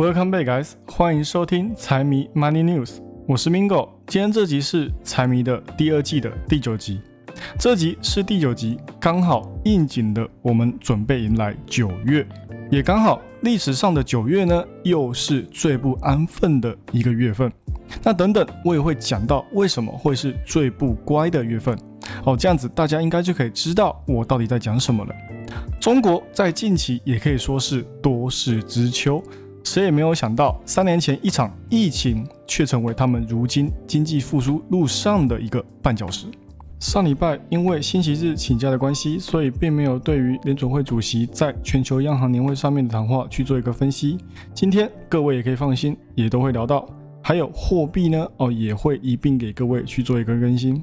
[0.00, 0.70] Welcome back, guys！
[0.86, 3.86] 欢迎收听财迷 Money News，我是 Mingo。
[4.06, 7.02] 今天这集是财迷的第二季的第九集，
[7.58, 12.26] 这集是第九集，刚好应景的，我们准备迎来九月，
[12.70, 17.52] 也刚好历史上的九月呢，又是最不安分的一个月份。
[18.02, 21.78] 那等等，我也会讲到为什么会是最不乖的月份。
[22.24, 25.14] 哦，这样子大家应该就可以知道我到底在讲什么了。
[25.78, 29.22] 中国在近期也可以说是多事之秋。
[29.62, 36.26] 谁也没有想到，三年前一场疫情却成为他们如今经济复苏路上的一个绊脚石。
[36.78, 44.16] 上礼拜因为星期日请假的关系，所以并没有对于联准会主席在全球央行年会上面的谈话去做一个分析。
[44.54, 46.88] 今天各位也可以放心，也都会聊到。
[47.22, 50.82] 还有货币呢，哦，也会一并给各位去做一个更新。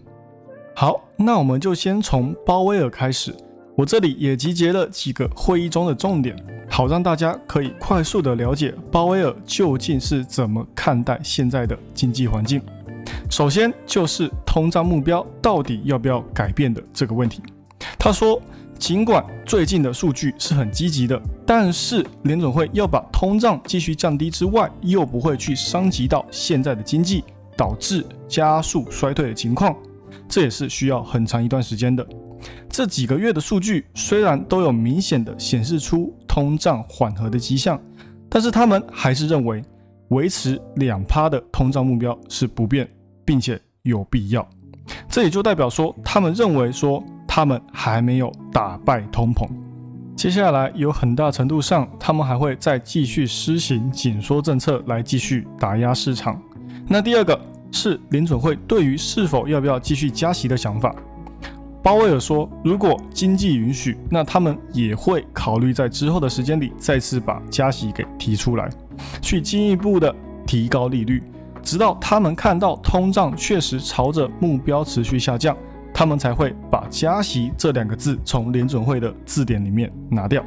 [0.76, 3.35] 好，那我们就先从鲍威尔开始。
[3.77, 6.35] 我这里也集结了几个会议中的重点，
[6.68, 12.60] 好让大家可以快速的了解鲍威尔究竟是怎么看待现在的经济环境。
[13.29, 17.43] 首先就是通胀目标到底要不要改变的这个问题。
[17.99, 18.41] 他说，
[18.79, 27.23] 尽管最近的数据是很积极的，但是联总会要把通胀继续降低之外，又不会去伤及到现在的经济，
[27.55, 29.76] 导致加速衰退的情况，
[30.27, 32.04] 这也是需要很长一段时间的。
[32.70, 37.79] 这几个月的数据虽然都有明显的显示出通胀缓和的迹象，
[38.29, 39.63] 但是他们还是认为
[40.10, 42.88] 维持两趴的通胀目标是不变，
[43.26, 44.48] 并且有必要。
[45.10, 49.48] 这也就代表说，他们认为说他们还没有打败通膨。
[50.16, 56.41] 接下来有很大程度上，他们还会再继续施行紧缩政策来继续打压市场。
[56.88, 57.40] 那第二个
[57.72, 60.96] 是联准会对于是否要不要继续加息的想法。
[61.83, 68.69] 鲍威尔说：“如果经济允许，那他们也会考虑在之后的时间里再次把加息给提出来，
[69.21, 70.13] 去进一步的
[70.45, 71.23] 提高利率，
[71.63, 75.55] 直到他们看到通胀确实朝着目标持续下降，
[75.93, 80.43] 他们才会把加息这两个字从联准会的字典里面拿掉。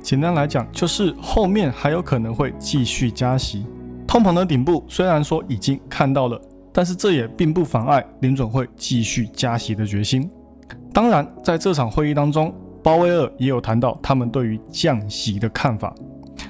[0.00, 3.66] 简单来讲，就是后面还有可能会继续加息。
[4.06, 6.40] 通膨的顶部虽然说已经看到了，
[6.72, 10.30] 但是这也并不妨碍联准会继续加息的决心。”
[10.92, 15.94] 当然，在这场会议当中，鲍威尔也有谈到他们对于降息的看法。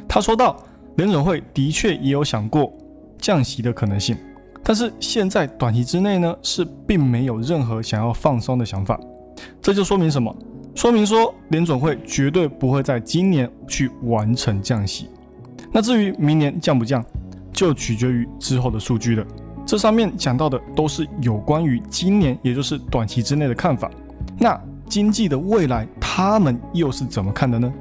[0.09, 0.57] 他说到，
[0.97, 2.73] 联准会的确也有想过
[3.19, 4.17] 降息的可能性，
[4.63, 8.99] 但是现在短期之内呢，是并没有任何想要放松的想法。
[9.61, 10.35] 这就说明什么？
[10.75, 15.09] 说明说联准会绝对不会在今年去完成降息。
[15.71, 17.05] 那至于明年降不降，
[17.53, 19.25] 就取决于之后的数据了。
[19.65, 23.91] 这上面讲到的都是有关于今年，也就是短期之内的看法。
[24.43, 27.73] 那经济的未来，他们又是怎么看的呢？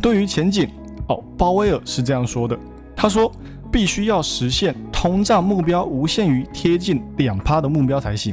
[0.00, 0.70] 对于前景，
[1.08, 2.56] 哦，鲍威尔是这样说的。
[2.94, 3.30] 他说，
[3.72, 8.32] 必须要实现通胀目标无限于贴近两趴的目标才行。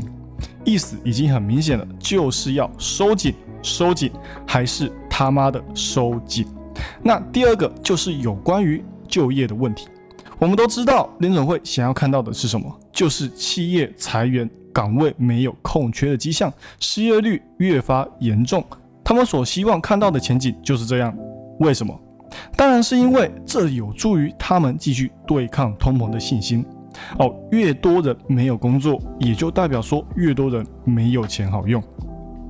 [0.64, 3.34] 意思已经很明显了，就是要收紧、
[3.64, 4.12] 收紧，
[4.46, 6.46] 还是他妈的收紧。
[7.02, 9.88] 那第二个就是有关于就业的问题。
[10.38, 12.72] 我们都知道，联准会想要看到的是什么？
[12.94, 14.47] 就是企业裁员。
[14.74, 18.64] 岗位没有空缺的迹象，失业率越发严重。
[19.04, 21.16] 他们所希望看到的前景就是这样。
[21.59, 22.00] 为什么？
[22.56, 26.66] 当然是因为这有助于他们继续对抗通膨的信心。
[27.20, 31.82] 哦，越多人没有工作，也就代表说越多人没有钱好用。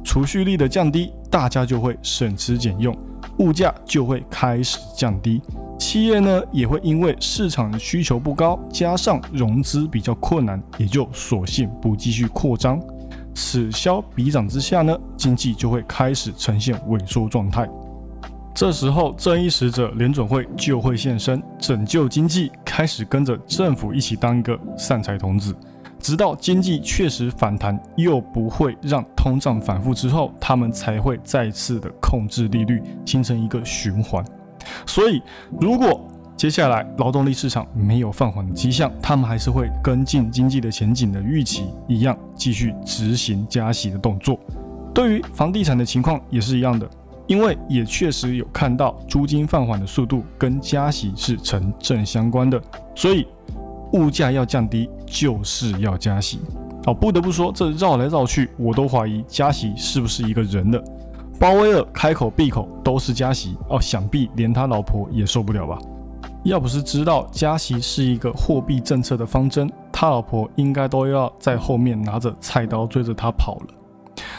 [0.03, 2.95] 储蓄率的降低，大家就会省吃俭用，
[3.41, 5.41] 物价就会开始降低。
[5.77, 12.79] 企业呢也会因为市场需求不高，加上融资比较困难，也就索性不继续扩张。
[13.33, 17.67] 此消彼长之下呢，经济就会开始呈现萎缩状态。
[18.53, 25.55] 这时候，正义使者联准会就会现身，拯救经济，开始跟着政府一起当一个善财童子，
[26.01, 34.25] 直到经济确实反弹，又不会让通胀反复之后，他们才会再次的控制利率，形成一个循环。
[34.85, 35.21] 所以，
[35.59, 36.05] 如果
[36.35, 44.39] 接下来劳动力市场没有放缓的迹象，他们还是会跟进经济的前景的预期一样，继续执行加息的动作。
[44.93, 46.89] 对于房地产的情况也是一样的，
[47.27, 52.61] 因为也确实有看到租金放缓的速度跟加息是成正相关的，
[52.95, 53.27] 所以
[53.93, 56.39] 物价要降低就是要加息。
[56.85, 60.83] 哦，不得不说，这绕来绕去，我都怀疑加息是不是一个人的。
[61.39, 65.77] 鲍威尔开口闭口都是加息哦，想必连他老婆也受不了吧？
[66.43, 73.67] 要不是知道加息是一个货币政策的方针，他老婆应该都要在后面拿着菜刀追着他跑了。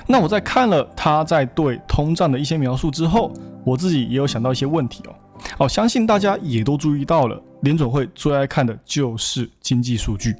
[0.06, 3.32] 那我在看了他在对通胀的一些描述之后，
[3.64, 5.14] 我自己也有想到一些问题哦。
[5.58, 10.34] 哦，相信大家也都注意到了，联准会最爱看的就是经济数据。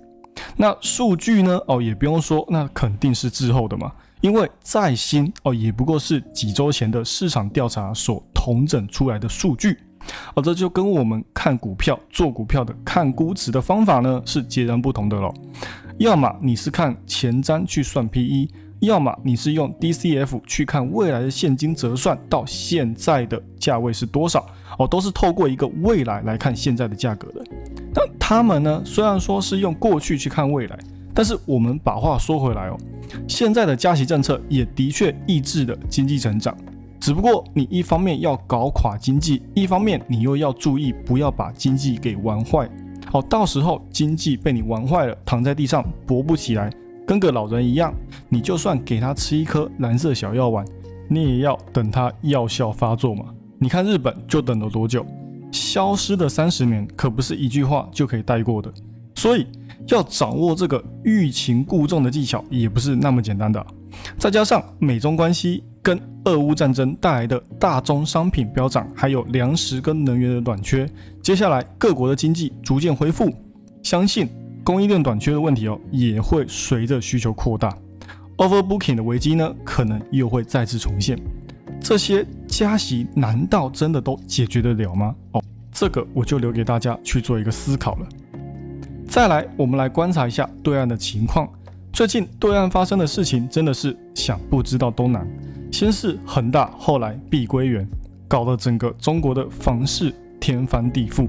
[0.57, 1.59] 那数据呢？
[1.67, 3.91] 哦，也不用说，那肯定是滞后的嘛。
[4.21, 9.77] 因为再新哦，也不过是几周前的市场调查所统整出来的数据。
[10.35, 15.33] 哦，这就跟我们看股票、做股票的看估值的方法呢是截然不同的了。
[15.99, 18.49] 要么你是看前瞻去算 PE，
[18.82, 24.44] 要么你是用 DCF 去看未来的现金折算到现在的价位是多少。
[24.79, 27.44] 哦，都是透过一个未来来看现在的价格的。
[27.94, 30.79] 那他们呢，虽然说是用过去去看未来，
[31.14, 32.76] 但是我们把话说回来哦，
[33.29, 36.56] 现在的加息政策也的确抑制了经济成长。
[36.99, 42.69] 只不过你一方面要搞垮经济，一方面你又要注意不要把经济给玩坏。
[43.06, 46.70] 好，到时候经济被你玩坏了，躺在地上勃不起来，
[47.06, 47.94] 跟个老人一样，
[48.28, 50.64] 你就算给他吃一颗蓝色小药丸，
[51.08, 53.26] 你也要等他药效发作嘛。
[53.58, 55.04] 你看日本就等了多久？
[55.50, 58.72] 消失的三十年可不是一句话就可以带过的。
[59.14, 59.46] 所以
[59.88, 63.64] 要掌握这个欲擒故纵的技巧，也不是那么简单的。
[64.16, 65.64] 再加上美中关系。
[65.84, 70.88] 跟俄乌战争带来的大宗商品飙涨，还有粮食跟能源的短缺，
[71.20, 73.28] 接下来各国的经济逐渐恢复，
[73.82, 74.28] 相信
[74.64, 77.76] 供应链短缺的问题哦，也会随着需求扩大
[78.37, 81.19] ，overbooking 的危机呢，可能又会再次重现。
[81.81, 85.14] 这些加息难道真的都解决得了吗？
[85.32, 85.43] 哦，
[85.73, 88.06] 这个我就留给大家去做一个思考了。
[89.09, 91.49] 再来，我们来观察一下对岸的情况。
[91.93, 95.26] 最近对岸发生的事情真的是想不知道都难。
[95.73, 97.87] 先是恒大，后来碧桂园，
[98.29, 101.26] 搞得整个中国的房市天翻地覆，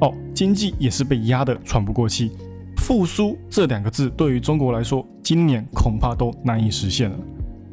[0.00, 2.30] 哦，经济也是被压得喘不过气。
[2.86, 7.16] 复苏这两个字对于中国来说，今年恐怕都难以实现了。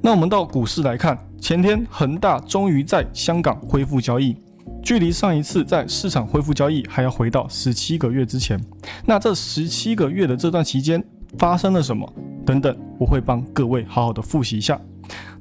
[0.02, 4.38] 那我们到股市来看，前天恒大终于在香港恢复交易，
[4.82, 8.58] 距离上一次在市场恢复交易还要回到十七个月之前。
[9.06, 11.04] 那这十七个月的这段期间
[11.38, 12.10] 发生了什么？
[12.46, 14.80] 等等，我会帮各位好好的复习一下。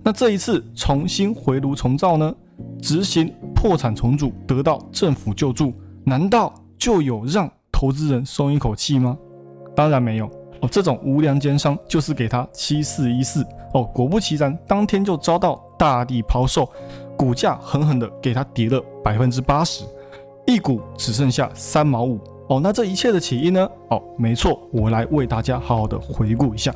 [0.02, 2.34] 那这一次重新回炉重造呢？
[2.82, 5.72] 执行破产重组，得到政府救助，
[6.02, 9.16] 难道就有让投资人松一口气吗？
[9.80, 10.26] 当然没有
[10.60, 13.42] 哦，这种无良奸商就是给他七四一四
[13.72, 16.68] 哦，果不其然，当天就遭到大地抛售，
[17.16, 19.82] 股价狠狠的给他跌了百分之八十，
[20.46, 22.60] 一股只剩下三毛五哦。
[22.62, 23.66] 那这一切的起因呢？
[23.88, 26.70] 哦，没错，我来为大家好好的回顾一下。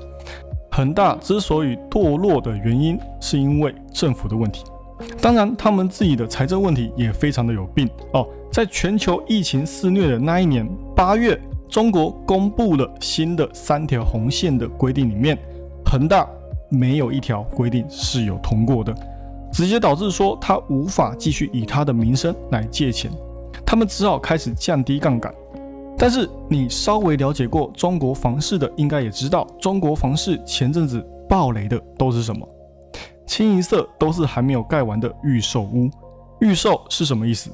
[0.71, 4.65] 恒大之所以堕落的原因，是因为政府的问题。
[5.21, 8.27] 当然，他们自己的财政问题也非常的有病哦。
[8.51, 10.67] 在全球疫情肆虐的那一年
[10.97, 11.39] 八月，
[11.75, 15.37] 中国公布了新的三条红线的规定，里面
[15.85, 16.25] 恒大
[16.69, 18.95] 没有一条规定是有通过的，
[19.53, 23.11] 直接导致说他无法继续以他的名声来借钱，
[23.67, 25.35] 他们只好开始降低杠杆。
[25.99, 32.49] 但是你稍微了解过中国房市的，应该也知道，中国房市前阵子暴雷的都是什么？
[33.27, 35.91] 清一色都是还没有盖完的预售屋。
[36.39, 37.51] 预售是什么意思？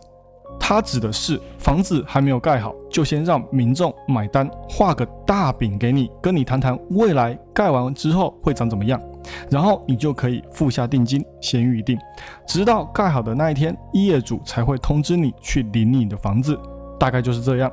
[0.70, 9.02] 它指的是房子还没有盖好，就先让民众买单，画个大饼给你，跟你谈谈未来盖完之后会长怎么样，
[9.50, 11.98] 然后你就可以付下定金，先预定，
[12.46, 16.56] 直到盖好的那一天，业主才会通知你去领你的房子，
[17.00, 17.68] 大概就是这样。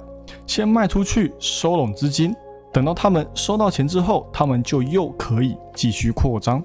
[0.48, 2.36] 先卖出去收拢资金，
[2.74, 6.64] 等到他们收到钱之后，他们就又可以继续扩张。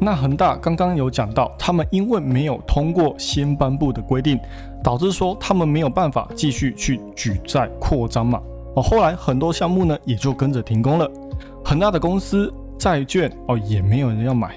[0.00, 4.38] 那恒大刚刚有讲到，他们因为没有通过新颁布的规定，
[4.82, 8.40] 导致说他们没有办法继续去举债扩张嘛。
[8.76, 11.10] 哦，后来很多项目呢也就跟着停工了。
[11.64, 14.54] 恒大的公司债券哦也没有人要买，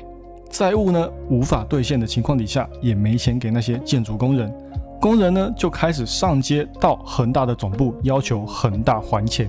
[0.50, 4.52] 债务呢无法兑现的情况底下，也没钱给那些建筑工人。
[5.00, 9.48] 工人呢就开始上街到恒大的总部要求恒大还钱，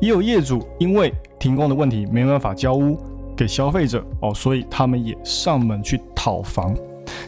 [0.00, 2.96] 也有业主因为停工的问题没办法交屋
[3.36, 6.74] 给消费者哦，所以他们也上门去讨房。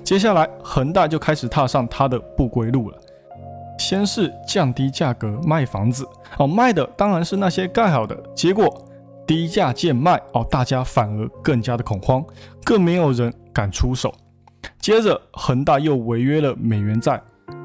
[0.03, 2.99] 接下来恒大就开始踏上他的不归路了，
[3.79, 6.07] 先是降低价格卖房子
[6.39, 8.87] 哦，卖的当然是那些盖好的，结果
[9.27, 12.25] 低价贱卖哦，大家反而更加的恐慌，
[12.65, 14.15] 更没有人敢出手。
[14.81, 17.21] 接着恒大又违约了美元债。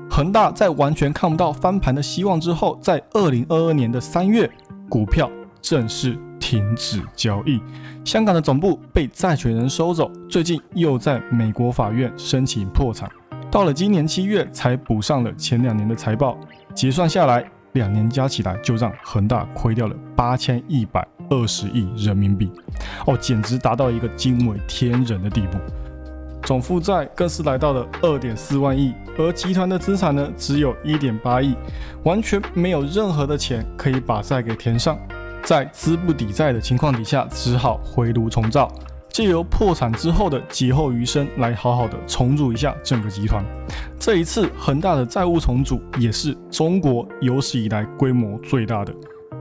[0.09, 4.49] 恒大在完全看不到翻盘的希望之后，在二零二二年的三月，
[4.89, 5.31] 股票
[5.61, 7.61] 正式停止交易，
[8.03, 13.09] 香港的总部被债权人收走，最近又在美国法院申请破产，
[13.49, 16.37] 到了今年七月才补上了前两年的财报，
[16.73, 22.51] 结算下来，两年加起来就让恒大亏掉了八千一百二十亿人民币，
[23.05, 25.57] 哦，简直达到一个惊为天人的地步。
[26.43, 31.55] 总负债更是来到了二点四万亿，而集团的资产呢只有一点八亿，
[32.03, 34.97] 完全没有任何的钱可以把债给填上，
[35.43, 38.71] 在资不抵债的情况底下，只好回炉重造。
[39.09, 43.43] 借由破产之后的劫后余生来好好的重组一下整个集团。
[43.99, 48.93] 这一次恒大的债务重组也是中国有史以来规模最大的。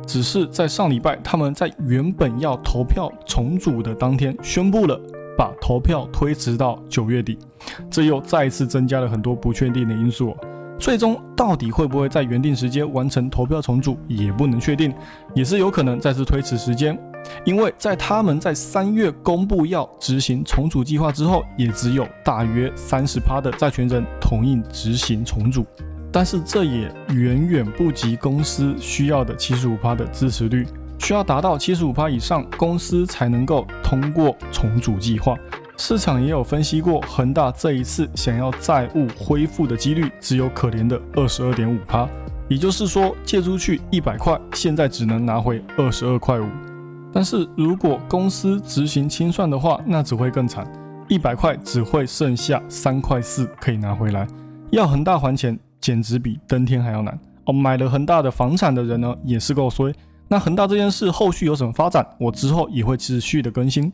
[0.05, 5.01] 只是在上礼拜，他们在原本要投票重组的当天宣布了
[5.39, 7.39] 把投票推迟到九月底，
[7.89, 10.37] 这又再次增加了很多不确定的因素。
[10.81, 14.93] 最终到底会不会在原定时间完成投票重组也不能确定，
[15.35, 16.99] 也是有可能再次推迟时间。
[17.45, 25.67] 因为在他们在三月公布要执行重组计划之后，也只有大约三十趴的债权人同意执行重组，
[26.11, 30.67] 但是这也远远不及公司需要的七十五趴的支持率，
[30.99, 35.37] 需要达到七十五趴以上，公司才能够通过重组计划。
[35.81, 42.07] 市场也有分析过，恒大这一次想要债务恢复的几率只有可怜的二十二点五趴，
[42.51, 46.47] 也就是说借出去一百块，现在只能拿回二十二块五。
[47.11, 50.71] 但是如果公司执行清算的话，那只会更惨，
[51.09, 54.27] 一百块只会剩下三块四可以拿回来，
[54.73, 57.55] 要恒大还钱，简直比登天还要难哦。
[57.55, 59.91] 买了恒大的房产的人呢，也是够衰。
[60.29, 63.91] 那恒大这件事后续有什么发展，我之后也会持续的更新。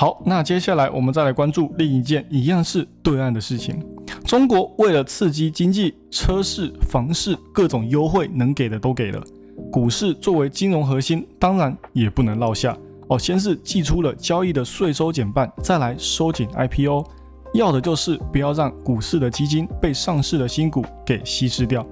[0.00, 3.78] 好，那接下来我们再来关注另一件一样是对岸的事情。
[4.24, 9.22] 中国为了刺激经济，车市、房市各种优惠能给的都给了。
[9.70, 12.74] 股市作为金融核心，当然也不能落下
[13.08, 13.18] 哦。
[13.18, 17.04] 先是寄出了交易的税收减半，再来收紧 IPO，
[17.52, 21.86] 要的就是不要让股市的基金被上市的新股给稀释掉。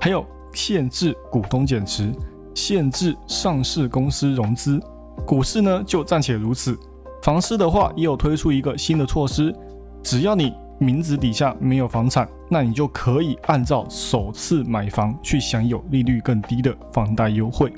[0.00, 0.24] 还有
[0.54, 2.10] 限制股东减持，
[2.54, 4.80] 限制上市公司融资。
[5.26, 6.74] 股市呢就暂且如此，
[7.22, 9.54] 房市的话也有推出一个新的措施，
[10.02, 10.52] 只要你。
[10.82, 17.70] 名字底下没有房产，那你就可以按照首次买房去享有利率更低的房贷优惠，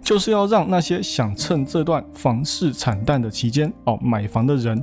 [0.00, 4.80] 就是要让那些想趁这段房市惨淡的期间哦买房的人，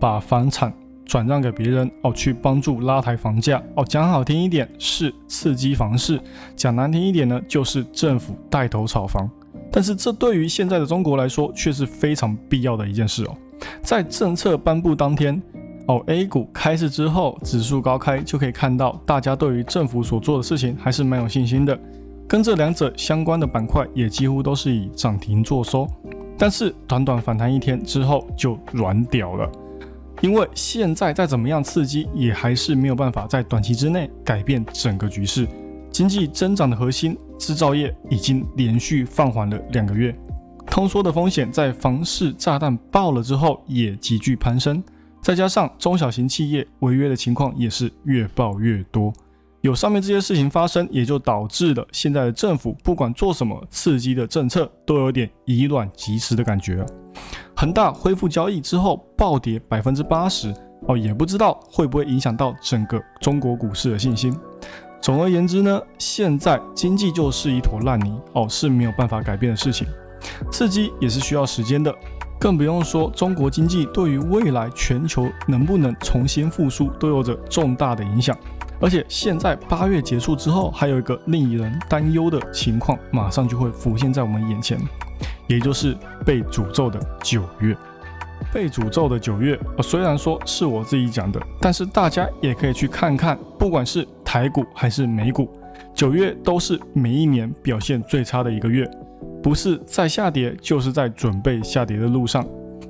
[0.00, 0.72] 把房产
[1.04, 3.84] 转让给别人哦，去帮助拉抬房价哦。
[3.84, 6.18] 讲好听一点是刺激房市，
[6.56, 9.30] 讲难听一点呢就是政府带头炒房。
[9.74, 13.36] 但是这对于现在的中国来说却是非常必要的一件事哦，
[13.82, 15.42] 在政策颁布当天。
[15.86, 21.78] 哦，A 股开市之后，指数高开，就可以看到大家对于政府所做的事情还是蛮有信心的。
[22.26, 25.86] 跟这两者相关的板块也几乎都是以涨停做收，
[26.38, 29.50] 但是短短反弹一天之后就软掉了，
[30.22, 35.46] 因为现在再怎么样刺激，也还是没有办法在短期之内改变整个局势。
[35.94, 40.12] 经济增长的核心制造业已经连续放缓了两个月，
[40.66, 44.82] 通缩的风险在房市炸弹爆了之后也急剧攀升。
[45.22, 49.12] 再加上中小型企业违约的情况也是越爆越多，
[49.60, 56.84] 有上面这些事情发生，也就导致了现在的政府不管做什么刺激的政策，都有点以卵击石的感觉。
[57.54, 60.52] 恒大恢复交易之后暴跌百分之八十，
[60.88, 64.36] 哦，也不知道会不会影响到整个中国股市的信心。
[65.04, 69.86] 总而言之呢，现在经济就是一坨烂泥，哦，是没有办法改变的事情，
[70.50, 71.94] 刺激也是需要时间的。
[72.40, 78.34] 更不用说，中国经济对于未来全球能不能重新复苏都有着重大的影响。
[78.80, 84.80] 而且现在八月结束之后，还有一个令人担忧的情况，马上就会浮现在我们眼前，
[85.46, 85.94] 也就是
[86.24, 87.76] 被诅咒的九月。
[88.52, 95.48] 被诅咒的九月，虽然说是我自己讲的，但是大家也可以去看看，不管是台股还是美股，
[95.94, 98.84] 九月都是每一年表现最差的一个月。
[99.40, 102.44] 不是在下跌，就是在准备下跌的路上。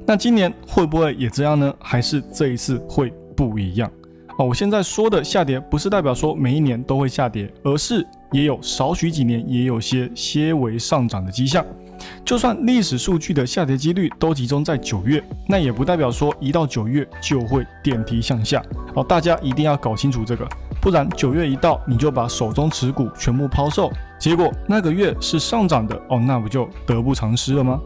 [0.07, 1.71] 那今年会不会也这样呢？
[1.79, 3.93] 还是这一次会不一样？
[4.39, 11.63] 哦，我现在说的下跌，不是代表说每一年都会下跌，而是也有少许几年也有些些微上涨的迹象。
[12.25, 18.63] 就算历史数据的下跌几率都集中在九月，那也不代表说一到九月就会电梯向下。
[18.95, 20.49] 哦，大家一定要搞清楚这个。
[20.81, 27.81] 不然九月一到，你就把手中持股全部抛售，结果那个月是上涨的哦，那不就得不偿失了吗？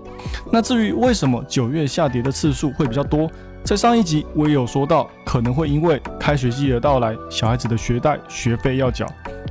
[0.53, 3.31] 那至于为什么九月下跌的次数会比较多，
[3.63, 9.07] 在上一集我也有说到，可能会因为开学季的到来，小孩子的学贷学费要缴，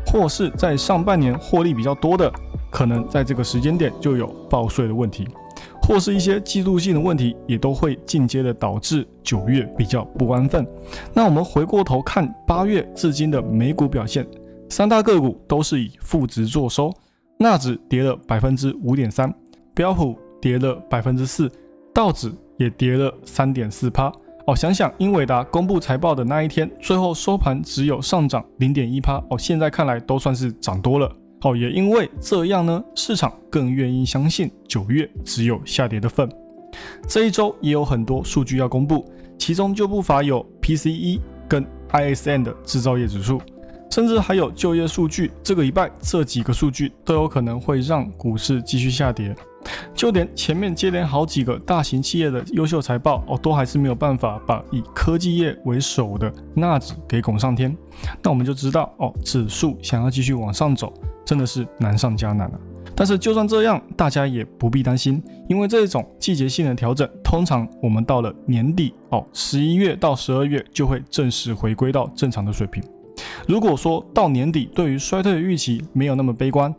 [0.05, 2.29] 或是在上半年获利比较多的，
[2.69, 5.27] 可能在这个时间点就有报税的问题。
[5.81, 10.67] 或是一些季度性的问题，也都会间接的导致九月比较不安分。
[11.13, 14.27] 那我们回过头看八月至今的美股表现，
[14.69, 16.91] 三大个股都是以负值作收，
[17.39, 19.33] 纳指跌了百分之五点三，
[19.73, 21.49] 标普跌了百分之四，
[21.93, 24.11] 道指也跌了三点四趴。
[24.45, 31.09] 哦，想想英伟达公布财报的那一天，最后收盘只有上涨零点一趴，哦，现在看来都算是涨多了。
[31.39, 36.27] 好，也因为这样呢，市场更愿意相信九月只有下跌的份。
[37.07, 39.05] 这一周也有很多数据要公布，
[39.37, 43.39] 其中就不乏有 PCE 跟 ISM 的制造业指数，
[43.91, 45.31] 甚至还有就业数据。
[45.43, 49.35] 这个礼拜这几个数据都有可能会让股市继续下跌。
[49.93, 57.75] 就连前面接连好几个大型企业的优秀财报哦，都还是没有办法把以科技业为首的纳指给拱上天。
[58.21, 60.93] 那我们就知道哦，指数想要继续往上走，
[61.25, 62.59] 真的是难上加难了。
[62.95, 72.81] 但是就算这样，大家也不必担心，因为这种季节性的调整，通常我们到了年底哦，十一月到十二月就会正式回归到正常的水平。
[73.47, 76.73] 如果说到年底对于衰退的预期没有那么悲观，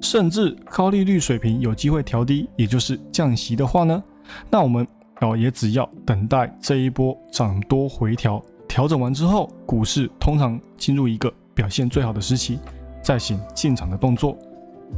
[0.00, 4.02] 甚至高利率水平有机会调低，也就是降息的话呢，
[4.50, 4.86] 那我们
[5.20, 12.58] 哦也只要等待这一波涨多回调调整完之后，股市通常进入一个表现最好的时期，
[13.02, 14.36] 再行进场的动作。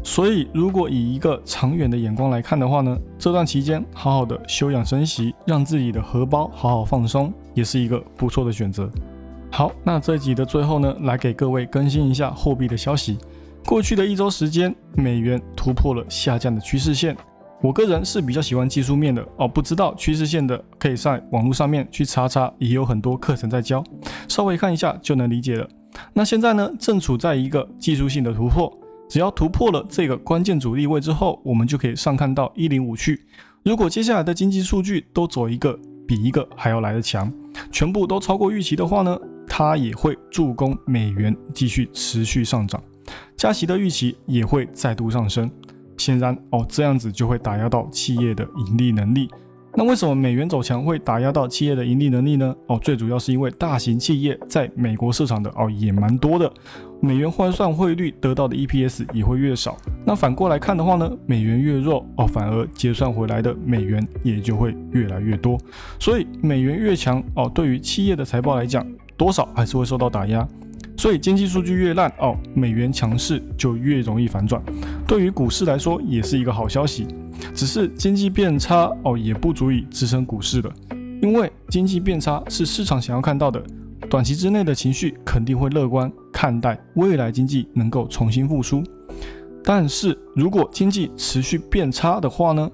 [0.03, 8.91] 所以，如果以一个长远的眼光来看的话呢，这段期间好好的休养生息，让自己的荷包好好放松，也是一个不错的选择。
[9.51, 13.17] 好，那这集的最后呢，来给各位更新一下货币的消息。
[13.67, 17.17] 过去的一周时间，美元突破了下降的趋势线。
[17.61, 23.83] 我个人是比较喜欢技术面的哦，不知道趋势线的，可以在网络上面去查查，也有很多课程在教，
[24.29, 25.69] 稍微看一下就能理解了。
[26.13, 28.73] 那现在呢，正处在一个技术性的突破。
[29.09, 33.27] 只要突破了这个关键阻力位之后，我们就可以上看到一零五去。
[33.65, 37.33] 如果接下来的经济数据都走一个比一个还要来的强，
[37.73, 39.19] 全部都超过预期的话呢，
[39.49, 42.81] 它也会助攻美元继续持续上涨，
[43.37, 45.51] 加息的预期也会再度上升。
[45.97, 49.29] 显然哦，这样子就会打压到企业的盈利能力。
[49.79, 52.55] 那为什么美元走强会打压到企业的盈利能力呢？
[52.67, 56.51] 哦，最主要是因为大型企业在美国市场的哦也蛮多的，
[56.99, 59.77] 美元换算汇率得到的 EPS 也会越少。
[60.05, 65.59] 那反过来看的话呢，美元越弱哦，反而结算回来的美元也就会越来越多。
[65.99, 70.47] 所以美元越强哦，对于企业的财报来讲，多少还是会受到打压。
[70.97, 74.63] 所以经济数据越烂哦，美元强势就越容易反转。
[75.07, 77.07] 对于股市来说，也是一个好消息。
[77.55, 80.73] 只是经济变差哦，也不足以支撑股市的，
[81.21, 83.63] 因为经济变差是市场想要看到的，
[84.09, 88.83] 短期之内的情绪肯定会乐观看待未来经济能够重新复苏。
[89.63, 92.71] 但是如果经济持续变差的话呢，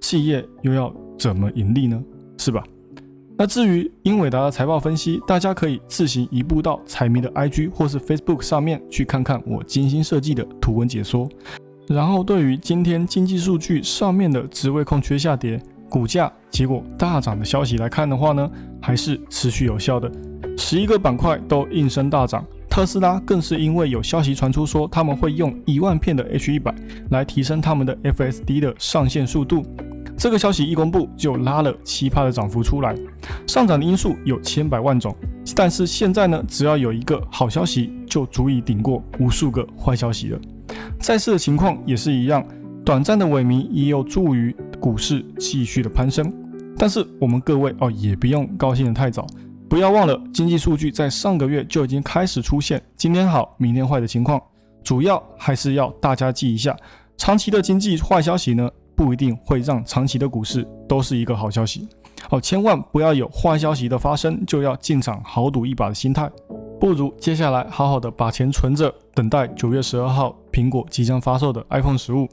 [0.00, 2.02] 企业又要怎么盈利呢？
[2.38, 2.64] 是吧？
[3.38, 11.28] 那至于英伟达的财报分析，大家可以自行移步到彩迷的 IG 或是 Facebook 上面去看看我精心设计的图文解说。
[11.86, 20.10] 然后，对于今天经济数据上面的职位空缺下跌，股价结果大涨的消息来看的话呢，还是持续有效的。
[20.56, 26.74] 十一个板块都应声大涨，特斯拉更是因为有消息传出说他们会用一万片的 H 一百
[27.10, 29.62] 来提升他们的 FSD 的上线速度。
[30.16, 32.96] 这个消息一公布，就拉了奇葩的涨幅出来。
[33.46, 35.14] 上涨的因素有千百万种，
[35.54, 40.38] 但是现在呢，只要有一个好消息，就足以顶过无数个坏消息了。
[40.98, 42.44] 再次的情况也是一样，
[42.84, 46.32] 短暂的萎靡也有助于股市继续的攀升。
[46.78, 49.26] 但是我们各位哦，也不用高兴的太早，
[49.68, 54.40] 不要忘了经济数据在上个月就已经开始出现今天好明天坏的情况。
[54.82, 56.76] 主要还是要大家记一下，
[57.16, 61.88] 长期的经济坏消息呢，不一定会让长期的股市都是一个好消息。
[62.30, 66.30] 哦，千万不要有坏消息的发生就要进场豪赌一把的心态。
[66.80, 72.28] 不如接下来好好的把钱存着，等待九月十二号苹果即将发售的 iPhone 十五。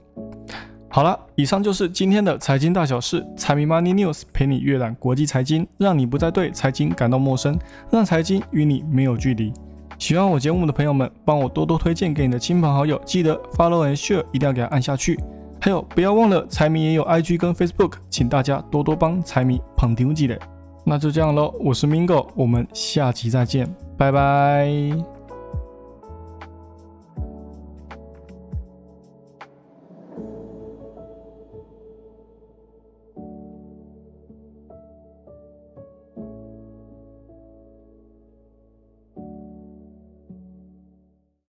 [0.90, 7.58] 好了，以上就是今天的财经大小事，财迷 Money News 陪你阅览国际财经，让你不再对财经感到陌生，
[7.90, 9.52] 让财经与你没有距离。
[9.98, 15.18] 喜欢我节目的朋友们，帮我多多推荐给你的亲朋好友，记得 Follow and Share 一定要给它按下去。
[15.64, 20.38] 还有，不要忘了财迷也有 IG 跟 Facebook，请大家多多帮财迷捧丢记得。
[20.84, 23.74] 那就这样喽，我是 Mingo，我们下期再见。
[23.98, 25.13] 拜拜。